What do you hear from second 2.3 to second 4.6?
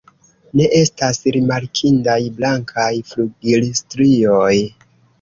blankaj flugilstrioj.